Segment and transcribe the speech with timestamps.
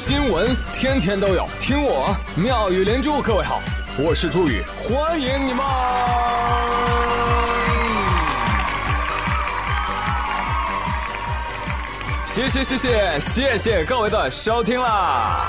[0.00, 3.20] 新闻天天都有，听我妙语连珠。
[3.20, 3.60] 各位好，
[3.98, 5.62] 我是朱宇，欢迎你们！
[12.24, 15.44] 谢谢谢谢谢谢各位的收听啦！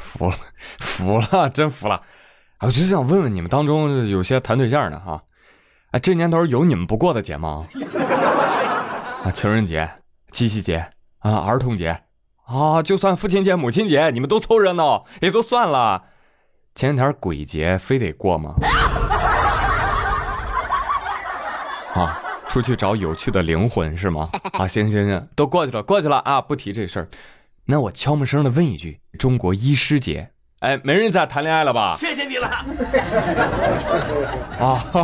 [0.00, 0.36] 服了
[0.80, 2.02] 服了，真服了！
[2.58, 5.22] 我就是想问问你们当中有些谈对象的哈，
[5.92, 7.62] 哎，这年头有你们不过的节吗？
[9.22, 9.88] 啊，情人节、
[10.32, 10.88] 七夕节
[11.18, 12.04] 啊，儿童节
[12.46, 16.04] 啊，就算父亲节、母亲节，你们都凑热闹也都算了。
[16.74, 18.54] 前两天鬼节非得过吗？
[21.94, 24.30] 啊，出去找有趣的灵魂是吗？
[24.52, 27.08] 啊，行行行，都过去了，过去了啊，不提这事儿。
[27.66, 30.30] 那我悄没声的问一句：中国医师节。
[30.60, 31.96] 哎，没人再谈恋爱了吧？
[31.98, 32.46] 谢谢你了。
[34.58, 35.02] 啊， 好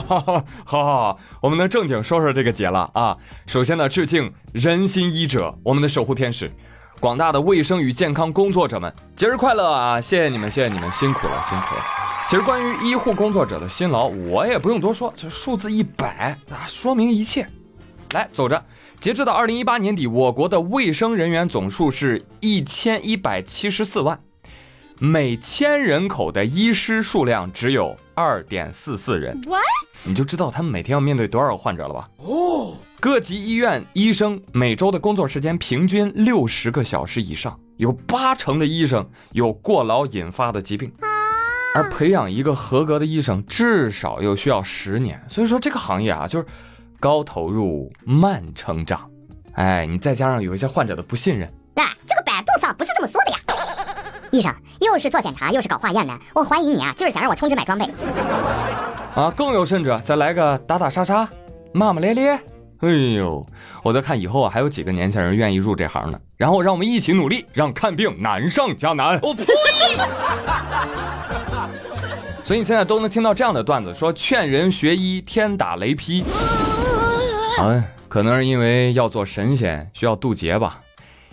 [0.66, 3.16] 好好，我们能正经说说这个节了啊。
[3.46, 6.50] 首先呢，致敬仁心医者，我们的守护天使，
[7.00, 9.98] 广大的卫生与健康工作者们，节日快乐啊！
[9.98, 11.82] 谢谢你们，谢谢你们，辛苦了，辛苦了。
[12.28, 17.46] 其实关于医护工作者的辛劳，我也不用多说，这数字一百啊，说明一切。
[18.12, 18.62] 来，走着。
[19.00, 24.20] 截至到二零一八年底，我国的卫生人员总数是一千一百七十四万。
[24.98, 29.38] 每千人口的医师数量只有二点四四人，
[30.04, 32.08] 你就知道他们每天要面对多少个患者了吧？
[32.16, 40.90] 哦，各级医院医生每周的工作时间平均六十个小时以上，有八成的医生有过劳引发的疾病，
[41.74, 46.46] 而培养一个合格的医生至少又需要十年，所以说这个行业啊，就是
[46.98, 49.10] 高投入慢成长。
[49.52, 53.15] 哎，你再加上有一些患者的不信任，那这个百度上不是这么说。
[54.36, 57.86] 医生又是做检查又是搞化验的，我怀疑你啊，就是想让我充值买装备。
[59.14, 61.26] 啊，更有甚者，再来个打打杀杀、
[61.72, 62.38] 骂骂咧咧。
[62.80, 63.46] 哎呦，
[63.82, 66.20] 我在看以后啊，还有几个年轻人愿意入这行呢。
[66.36, 69.18] 然后让我们一起努力，让看病难上加难。
[69.22, 69.44] 我呸！
[72.44, 76.22] 所以你现在都能听到这样的段子，说劝人学医天打雷劈。
[77.58, 80.78] 啊，可能是因为要做神仙需要渡劫吧。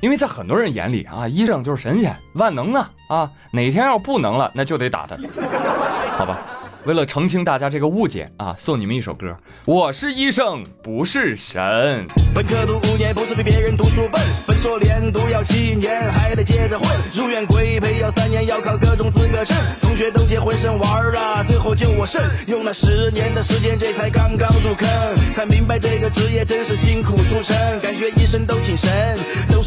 [0.04, 5.16] 因为在很多人眼里啊，医生就是神仙，万能的啊，哪天要不能了，那就得打他，
[6.20, 6.42] 好吧。
[6.84, 9.34] 为了澄清大家这个误解啊，送你们一首歌。
[9.64, 12.06] 我是医生，不是神。
[12.36, 14.22] 本科读五年，不是比别人读书笨。
[14.46, 16.86] 本硕连读要七年，还得接着混。
[17.16, 19.56] 入院规培要三年，要考各种资格证。
[19.80, 22.22] 同学都结婚生娃了，最后就我剩。
[22.48, 24.86] 用了十年的时间，这才刚刚入坑，
[25.34, 27.56] 才明白这个职业真是辛苦出身。
[27.80, 29.18] 感觉医生都挺神，
[29.50, 29.63] 都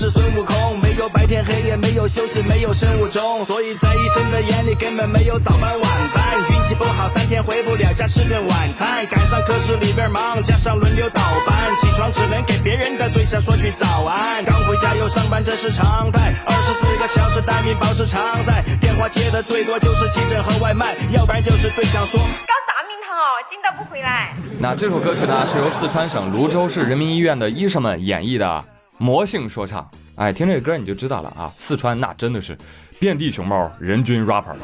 [1.27, 3.45] 天黑夜，没有休息，没有生物钟。
[3.45, 6.39] 所以在医生的眼里，根本没有早班晚班。
[6.51, 7.09] 运气不好。
[7.09, 14.45] 三天回不了家吃顿晚餐，赶上科室里边忙，加上轮流倒班，起床只能给别人的对象说句早安。
[14.45, 16.33] 刚回家又上班，这是常态。
[16.47, 24.33] 二十四个小时待命保持常在，电话接的最多就是急诊和外卖，要不然就是对象说搞啥名堂哦，今都不回来。
[24.61, 28.65] 那这首歌曲呢，是由四川省泸州市人民医院的医生们演绎的
[28.99, 29.91] 魔性说唱。
[30.17, 32.57] 哎，听这个歌你就知道了啊，四川那真的是
[32.99, 34.57] 遍地熊猫，人均 rapper。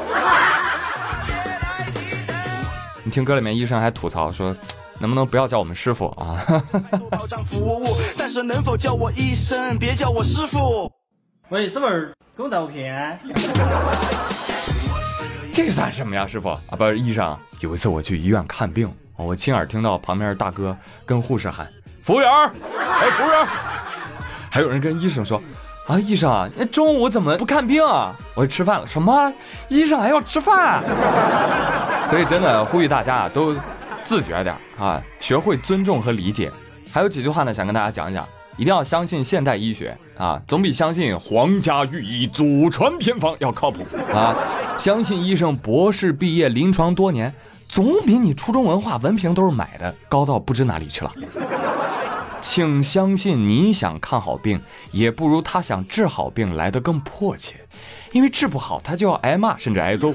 [3.04, 4.56] 你听歌里面医生还吐槽说，
[4.98, 6.42] 能不能不要叫我们师傅啊？
[7.10, 10.90] 保障服务，但是能否叫我医生，别叫我师傅？
[11.50, 11.86] 喂，师傅，
[12.34, 13.18] 给我照片。
[15.52, 16.60] 这算什么呀，师傅啊？
[16.78, 17.38] 不是医生。
[17.60, 20.74] 有一次我去医院看病，我亲耳听到旁边大哥
[21.04, 21.70] 跟护士喊
[22.02, 23.46] ：“服务员，哎，服务员。”
[24.52, 25.42] 还有人跟医生说。
[25.86, 28.14] 啊，医生啊，那中午怎么不看病啊？
[28.34, 28.86] 我去吃饭了。
[28.86, 29.32] 什么？
[29.68, 30.82] 医生还要吃饭？
[32.08, 33.56] 所以真的呼吁大家啊，都
[34.02, 36.52] 自觉点啊，学会尊重和理解。
[36.92, 38.24] 还有几句话呢，想跟大家讲一讲。
[38.58, 43.82] 一定要相信现代医学啊，总比相信皇家御医祖传偏方要靠谱
[44.14, 44.36] 啊。
[44.78, 47.32] 相信医生博士毕业临床多年，
[47.66, 51.10] 总比你初中文化文凭都是买的高到不知哪里去了。
[52.42, 54.60] 请相信，你想看好病，
[54.90, 57.54] 也不如他想治好病来得更迫切，
[58.10, 60.12] 因为治不好他就要挨骂，甚至挨揍。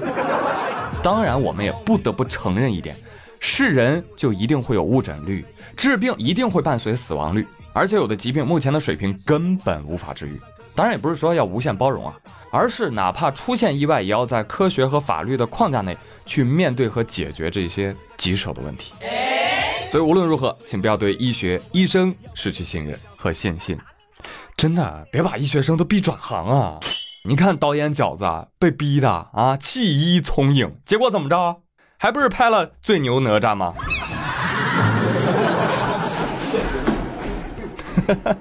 [1.02, 2.94] 当然，我们也不得不承认一点，
[3.40, 5.44] 是人就一定会有误诊率，
[5.74, 10.38] 治病一定会伴随死亡率，而且有的疾病目前的水平根本无法治愈。
[10.74, 12.14] 当然，也不是说要无限包容啊，
[12.52, 15.96] 而是哪怕出现意外，也要在科学和法律的框架内
[16.26, 18.92] 去面对和解决这些棘手的问题。
[19.90, 23.78] 所以无论如何，请不要对医学、医生失去信任和信心。
[24.56, 26.78] 真的，别把医学生都逼转行啊！
[27.24, 31.62] 你看导演饺子被逼的啊，弃医从影，结果怎么着？
[31.96, 33.74] 还不是拍了《最牛哪吒》吗？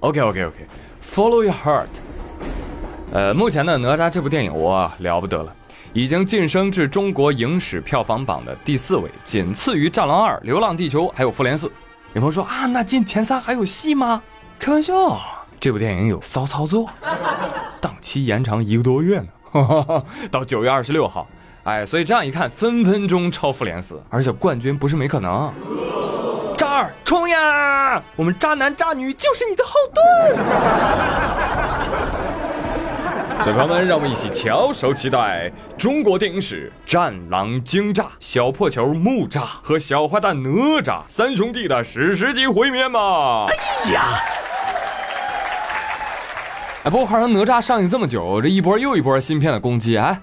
[0.00, 1.88] OK OK OK，Follow Your Heart。
[3.12, 5.54] 呃，目前呢，哪吒这部电影我了不得了，
[5.94, 11.66] 已经晋升至中国影史票房榜的第四位，仅次于《战狼二》《流浪地球》还有《复联四》。
[12.14, 14.22] 有朋友说啊，那进前三还有戏吗？
[14.58, 15.20] 开玩笑，
[15.60, 16.88] 这部电影有骚操作，
[17.78, 19.26] 档期延长一个多月呢，
[20.32, 21.28] 到九月二十六号。
[21.64, 25.52] 哎，所以这样一看，分分钟超《复联四》，而且冠军不是没可能。
[26.56, 28.02] 渣儿冲呀！
[28.16, 30.02] 我们渣男渣女就是你的后盾。
[33.44, 40.48] 小朋友们，让我们一起翘首期待中国电影史《战狼惊炸》、小破球木炸和小坏蛋哪
[40.80, 43.46] 吒三兄弟的史诗级会面吧！
[43.48, 44.20] 哎呀！
[46.84, 50.20] 哎，不过话说哪吒上映这么久，这一波又一波新片的攻击，哎，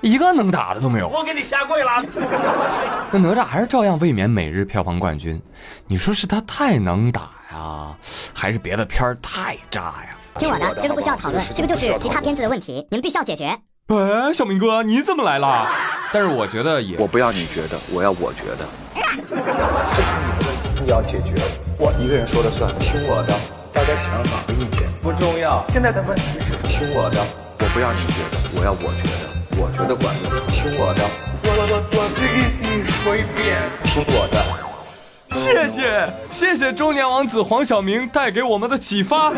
[0.00, 1.08] 一个能打的都没有。
[1.08, 2.04] 我给你下跪了。
[3.12, 5.40] 那哪吒还是照样卫冕每日票房冠军。
[5.86, 7.96] 你说是他太能打呀，
[8.34, 10.16] 还是别的片儿太渣呀？
[10.38, 13.58] 听我的，这个不需要讨论，这个就是其他片子的问题，你们必须要解决。
[13.86, 15.66] 哎，小明哥，你怎么来了？
[16.12, 18.66] 但是我觉得也，我不要你觉得，我要我觉得。
[19.16, 21.34] 这是你的问题，你要解决。
[21.78, 23.34] 我一个人说了算，听我的。
[23.72, 27.24] 大家想法和意见不重要，现在的问题是听我的。
[27.60, 30.30] 我不要你觉得，我要我觉得，我觉得管用。
[30.48, 31.02] 听我的，
[31.44, 34.65] 我我我再给你说一遍，听我的。
[35.36, 39.30] 谢谢谢谢中年王子黄晓明带给我们的启发。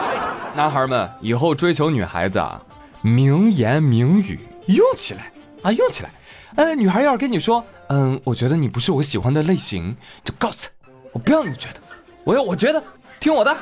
[0.56, 2.58] 男孩们以后追求女孩子啊，
[3.02, 5.30] 名言名语用起来
[5.62, 6.10] 啊，用起来。
[6.56, 9.94] 呃，女孩要是跟你说，嗯，我觉得你不是我喜欢的类型，
[10.24, 11.80] 就告诉她，我不要你觉得，
[12.24, 12.82] 我要我觉得，
[13.20, 13.54] 听我的，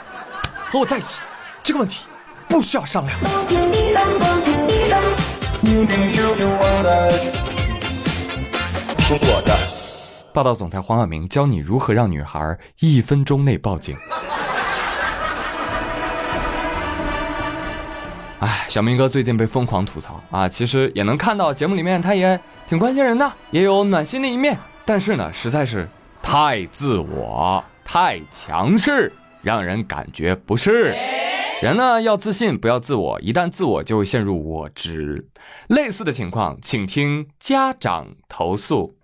[0.69, 1.19] 和我在一起，
[1.61, 2.05] 这个问题
[2.49, 3.19] 不需要商量。
[9.09, 9.70] 听我的。
[10.33, 13.97] 霸道总裁黄晓明教你如何让女孩一分钟内报警。
[18.39, 25.89] 哎，小明哥最近被疯狂吐槽啊，其实也能看到节目里面他也挺关心人的，也有暖心的一面，但是呢，实在是
[26.23, 29.13] 太自我、太强势，
[29.43, 30.95] 让人感觉不适。
[31.61, 35.29] 人呢要自信，不要自我，一旦自我就会陷入我执。
[35.67, 38.95] 类似的情况，请听家长投诉。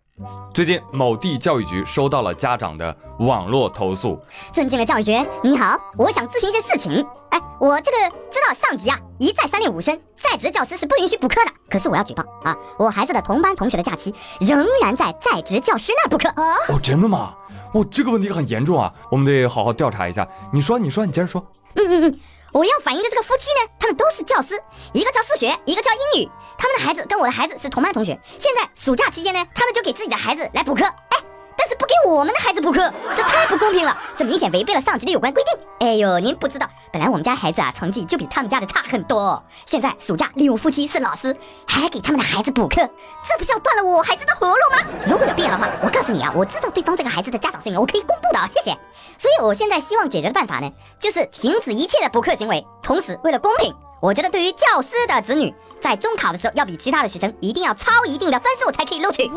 [0.55, 4.19] 最近，某地教育局收到了家长的网络投诉。
[4.51, 7.07] 尊敬的教育局，你好，我想咨询一件事情。
[7.29, 7.99] 哎，我这个
[8.31, 11.51] 知道上级啊一再三令五申，在职教师是不允许补课的。
[11.69, 16.31] 可是我要举报啊，我孩子的同班同学的假期仍然在在职教师那儿补课。
[16.73, 17.35] 哦，真的吗？
[17.75, 20.27] 哦，这个问题很严重啊，我们得好好调查一下。
[20.51, 21.45] 你说，你说，你接着说。
[21.75, 22.21] 嗯嗯嗯。
[22.57, 24.59] 我要反映的这个夫妻呢，他们都是教师，
[24.95, 26.31] 一个教数学，一个教英语。
[26.57, 28.19] 他们的孩子跟我的孩子是同班同学。
[28.39, 31.19] 现在暑假期间呢，他们就给自己的孩子来补课，哎，
[31.67, 35.59] 是不给我们的孩子补课，这太不公平了，这明显违背了上级的有关规定。
[35.81, 41.37] 哎呦，您不知道，本来我们家孩子啊成绩就比他们家的差很多，现在暑假利用夫妻是老师，
[41.67, 44.79] 还给他们的孩子补课，这不是要断了我孩子的活路吗？
[45.05, 48.71] 如果有必要的话，我告诉你啊，我知道对方这个孩子的家长姓名，我可以公布的啊，谢谢。
[49.19, 59.31] 所以我现在希望解决的办法呢，就是停止一切的补课行为，同时为了公平，我觉得对于教师的子女，在中考的时候要比其他的学生一定要超一定的分数才可以录取。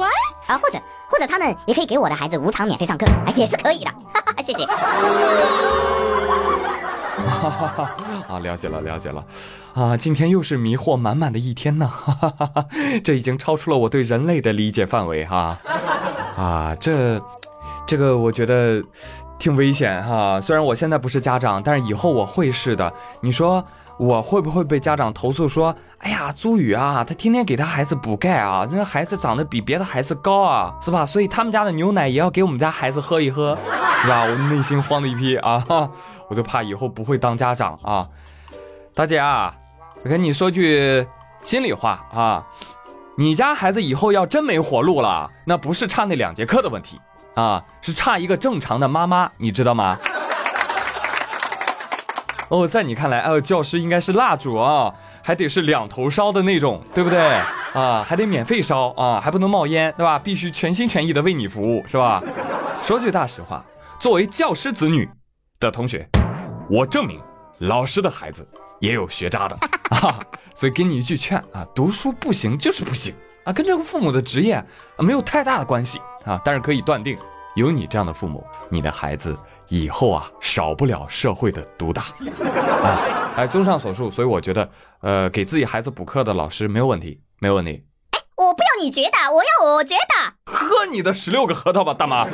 [0.47, 3.91] 啊，或者或者他们也可以给我的孩子无偿免费上课，啊，也是可以的。
[4.13, 4.65] 哈 哈，谢谢。
[4.65, 4.75] 哈
[7.49, 7.97] 哈哈
[8.27, 9.23] 啊，了解了，了解了。
[9.75, 11.87] 啊，今天又是迷惑满满的一天呢。
[11.87, 12.65] 哈哈哈哈
[13.03, 15.59] 这已经超出了我对人类的理解范围哈。
[16.35, 17.21] 啊，这，
[17.85, 18.81] 这个我觉得。
[19.39, 22.93] 挺危险哈，虽然我现在不是家长，但是以后我会是的。
[23.21, 23.63] 你说
[23.97, 31.05] 我会不会被家长投诉说，哎呀，朱宇啊，他天天给他孩子补钙啊，那孩子长得比别的孩子高啊，是吧？
[31.05, 33.57] 所以他们家的牛奶也要给我们家孩子喝一喝，
[34.03, 34.23] 是吧？
[34.23, 35.63] 我内心慌的一批啊，
[36.29, 38.07] 我就怕以后不会当家长啊。
[38.93, 39.55] 大姐啊，
[40.03, 41.07] 我跟你说句
[41.41, 42.45] 心里话啊，
[43.17, 46.99] 你家孩子以后要真没活路了，那不是差那两节课的问题。
[47.39, 49.97] 啊，是差一个正常的妈妈，你知道吗？
[52.49, 54.93] 哦，在你看来，哦，教师应该是蜡烛啊，
[55.23, 57.17] 还得是两头烧的那种，对不对？
[57.73, 60.19] 啊，还得免费烧啊，还不能冒烟，对吧？
[60.19, 62.21] 必须全心全意的为你服务，是吧？
[62.83, 63.63] 说句大实话，
[63.97, 65.09] 作为教师子女
[65.61, 66.05] 的同学，
[66.69, 67.21] 我证明，
[67.59, 68.45] 老师的孩子
[68.81, 69.57] 也有学渣的
[69.95, 70.19] 啊。
[70.53, 73.15] 所以给你一句劝啊，读书不行就是不行。
[73.43, 74.63] 啊，跟这个父母的职业
[74.97, 77.17] 没有太大的关系啊，但是可以断定，
[77.55, 79.35] 有你这样的父母，你的孩子
[79.67, 82.03] 以后啊，少不了社会的毒打
[82.83, 82.99] 啊。
[83.35, 84.69] 哎，综上所述，所以我觉得，
[85.01, 87.83] 呃，给自己孩子补课的老师没有问题，没有问题。
[88.11, 90.33] 哎，我不要你觉得，我要我觉得。
[90.45, 92.27] 喝你的十六个核桃吧，大妈。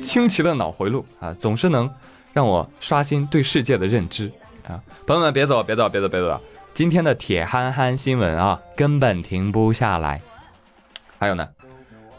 [0.00, 1.92] 清奇的脑回路啊，总是能
[2.32, 4.30] 让我刷新对世界的认知
[4.68, 4.80] 啊！
[5.04, 6.40] 朋友们，别走，别走，别走，别走！
[6.76, 10.20] 今天的铁憨憨新闻啊，根本停不下来。
[11.18, 11.48] 还有呢，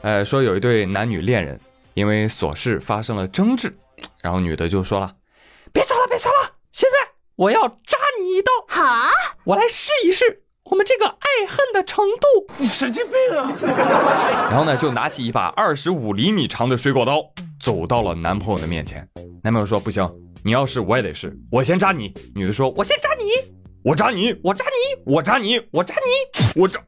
[0.02, 1.60] 呃，说有一对男女恋人
[1.94, 3.72] 因为琐事发生了争执，
[4.20, 5.14] 然后女的就说了
[5.72, 9.12] ：“别吵了，别吵了，现在我要扎你一刀，哈，
[9.44, 13.54] 我来试一试。”我们这个爱恨的程度，你神经病啊！
[14.50, 17.22] 然后呢，就拿起一把二十五厘米长的水果刀，
[17.62, 19.08] 走到了男朋友的面前。
[19.44, 20.12] 男朋友说：“不行，
[20.44, 23.30] 你要试我也得试，我先扎你。”女的说：“我先扎你，
[23.88, 24.72] 我扎你，我扎你，
[25.06, 26.02] 我扎你，我扎你，
[26.60, 26.82] 我扎。”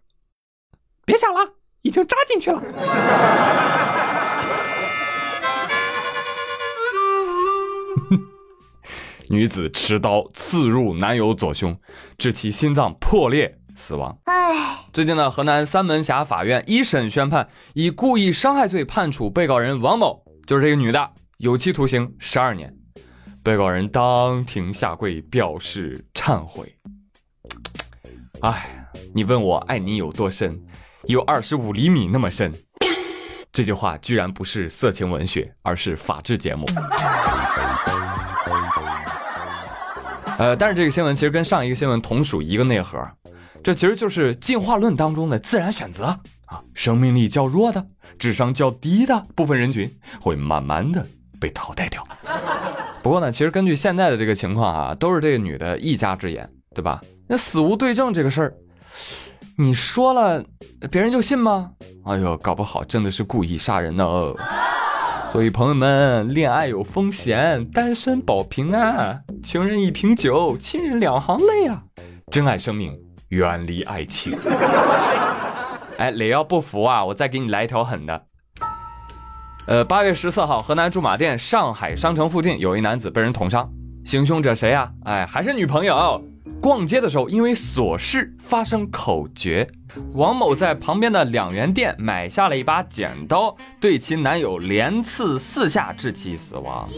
[1.08, 2.62] 别想了，已经扎进去了。
[9.30, 11.80] 女子持刀刺入男友左胸，
[12.18, 13.58] 致其心脏破裂。
[13.78, 14.18] 死亡。
[14.26, 22.76] 唉，最近呢，河南三门峡法院一审宣判，以故意伤害罪判处被告人王某，就是这个女的，有期徒刑十二年。
[23.42, 26.76] 被告人当庭下跪表示忏悔。
[28.42, 28.86] 哎，
[29.16, 30.62] 你问我爱你有多深，
[31.06, 32.54] 有二十五厘米那么深。
[33.54, 36.66] 这句话居然不是色情文学，而是法制节目。
[40.38, 43.00] 呃，但是这个新闻其实跟上一个新闻同属一个内核。
[43.64, 46.06] 这其实就是进化论当中的自然选择
[46.48, 51.06] 啊，生命力较弱的、智商较低的部分人群会慢慢的
[51.40, 52.06] 被淘汰掉。
[53.02, 57.00] 不过呢，其实根据现在的这个情况啊，都是这个女的一家之言，对吧？
[57.28, 58.54] 那死无对证这个事儿，
[59.58, 60.44] 你说了，
[60.92, 61.72] 别人就信吗？
[62.06, 64.06] 哎呦，搞不好真的是故意杀人呢。
[65.32, 71.84] 所以朋友们，恋爱有风险，单身保平安，情人一瓶酒，亲人两行泪啊，
[72.32, 72.98] 珍爱生命。
[73.30, 74.36] 远离爱情。
[76.00, 78.24] 哎，磊要不服啊，我再给你来一条狠的。
[79.70, 83.70] 呃，八月十四号，河南驻马店上海商城附近有一男子被人捅伤，
[84.04, 84.90] 行凶者谁啊？
[85.06, 86.20] 哎，还是女朋友。
[86.60, 89.70] 逛街的时候因为琐事发生口角，
[90.16, 96.90] 王某在旁边的两元店买下了一把剪刀，对其男友连刺四下，致其死亡。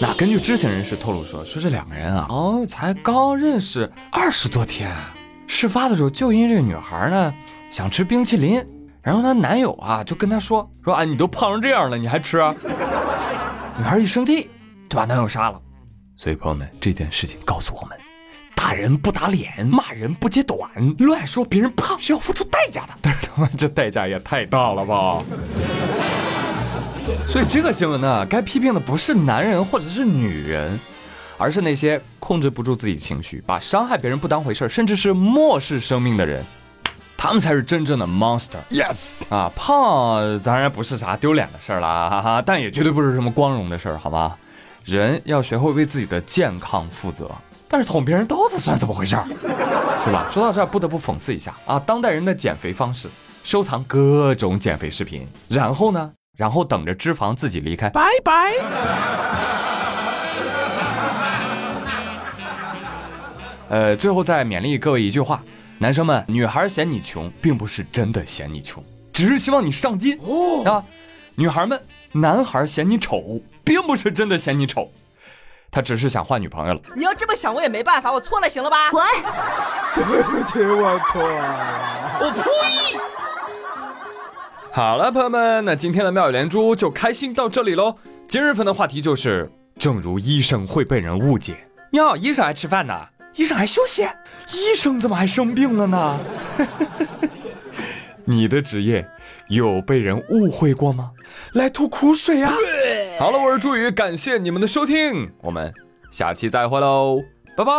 [0.00, 4.90] 那根据知情人士透露说，说这两个人啊，哦，才刚认识二十多天。
[5.46, 7.34] 事发的时候，就因这女孩呢
[7.70, 8.64] 想吃冰淇淋，
[9.02, 12.38] 然后她男友啊就跟她说说啊，你都胖成这样了，你还吃？
[13.76, 14.48] 女孩一生气，
[14.88, 15.60] 就把男友杀了。
[16.16, 17.98] 所以朋友们，这件事情告诉我们：
[18.54, 22.94] 打人不打脸，骂人不揭短，乱说别人胖是要付出代价的。
[23.00, 25.22] 但是他妈这代价也太大了吧！
[27.26, 30.78] 所以这个新闻呢，该批评的不是男人或者是女人。
[31.38, 36.44] 而是那些控制不住自己情绪，把伤害别人不当回事甚至是漠视生命的人，
[37.22, 38.58] 他们才是真正的 monster。
[38.68, 38.96] Yes，
[39.28, 44.36] 啊，胖当然不是啥丢脸的事儿啦，哈哈，但也绝对不是什么光荣的事儿，好吗？
[44.84, 47.30] 人要学会为自己的健康负责。
[47.68, 49.24] 但是捅别人刀子算怎么回事儿？
[50.04, 50.26] 对吧？
[50.34, 53.08] 说到这儿，不得不讽刺一下啊，当代人的减肥方式，
[53.44, 58.54] 收藏各种减肥视频，然后呢，然后等着脂肪自己离开，拜拜。
[63.68, 65.40] 呃，最后再勉励各位一句话：
[65.82, 68.80] 男生们，女孩嫌你穷，并不是真的嫌你穷，
[69.12, 70.16] 只是希望你上进
[70.64, 70.80] 啊。
[71.34, 74.92] 女孩们，男孩嫌你丑，并不是真的嫌你丑，
[75.72, 76.80] 他只是想换女朋友了。
[76.94, 78.92] 你要这么想，我也没办法，我错了，行了吧？
[78.92, 79.04] 滚！
[79.96, 82.96] 对不起，我错了，我呸！
[84.70, 87.96] 好了，朋友们，那今天的妙语连珠就开心到这里喽。
[88.28, 93.08] 今日份的话题就是：正如医生会被人误解，哟，医生还吃饭呢。
[93.34, 94.02] 医生还休息？
[94.52, 96.20] 医生怎么还生病了呢？
[98.24, 99.06] 你的职业
[99.48, 101.10] 有被人误会过吗？
[101.54, 102.52] 来吐苦水呀！
[103.18, 105.72] 好了，我是朱宇，感谢你们的收听，我们
[106.10, 107.20] 下期再会喽，
[107.56, 107.72] 拜拜。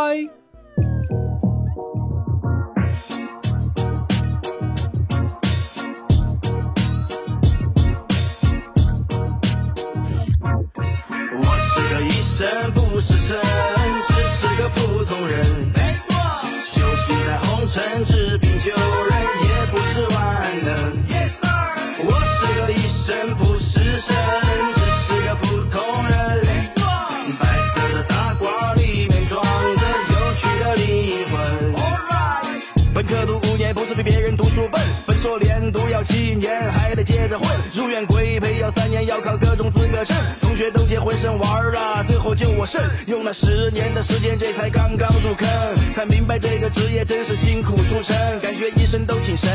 [12.35, 12.82] 七
[39.93, 43.33] 年还同学都结婚生娃了，最后就我剩，用了。
[43.33, 45.49] 十年的时间，这才刚刚入坑，
[45.95, 49.49] 才明白这个职业真是辛苦出身，感觉医生都挺神，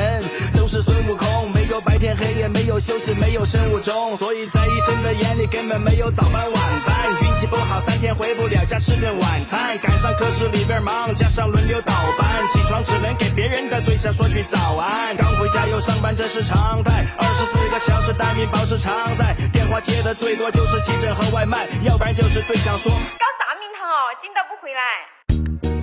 [0.56, 8.64] 都是孙悟空，没有白天黑夜，没有休息，没有生物钟，所以在医生的眼里根本没有早班晚班，运气不好三天回不了。
[8.64, 22.90] 家吃顿晚餐，赶上科室里边忙，加上轮流倒班，起床只能给别人的对象说句早安，刚回家又上班这是常态，二十四个小时大面包是常在，电话接的最多就是急诊和外卖，要不然就是对象说。
[22.90, 25.77] 搞啥名堂哦，紧到不回来。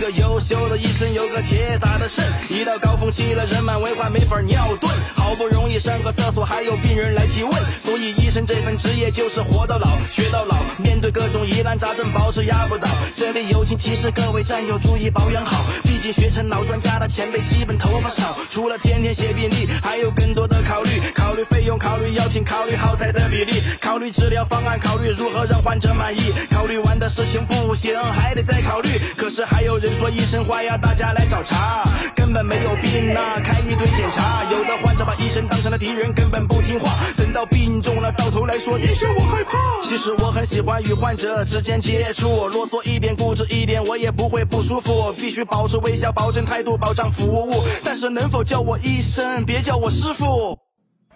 [0.00, 2.24] 个优秀的医生有个铁打的肾。
[2.48, 4.88] 一到高峰期了，人满为患，没法尿遁。
[5.14, 7.52] 好不容易上个厕所，还有病人来提问。
[7.84, 10.56] 所以医生这份职业就是活到老，学到老。
[10.78, 12.88] 面对各种疑难杂症，保持压不倒。
[13.14, 18.34] 这里友情提示各位战友注意保养好，毕竟学成老专家的前辈基本头发少。
[18.50, 26.32] 除了天天写病历，还有更多的考虑，考虑费用，考虑药品，考虑耗材的比例，考虑治疗方案，考虑如何让患者满意。
[26.50, 28.88] 考虑完的事情不行，还得再考虑。
[29.16, 34.44] 可是还有人说医生坏呀，大家来找茬，根本没有病呐、开一堆检查。
[34.50, 36.90] 有的患者把医生当成了敌人，根本不听话。
[37.16, 39.80] 等到病重了，到头来说医生我害怕。
[39.82, 45.12] 其实我很喜欢与患者之间接触，啰嗦一点，固执一点，我也不会不舒服。
[45.12, 47.64] 必须保持微笑，保证态度，保障服务。
[47.84, 50.58] 但是能否叫我医生，别叫我师傅？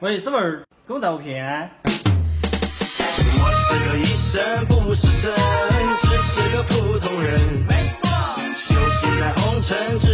[0.00, 0.36] 喂，师傅，
[0.86, 1.70] 给我照片。
[1.86, 5.32] 我是个医生，不是神，
[6.02, 7.83] 只是个普通人。
[9.66, 10.13] 没错，修行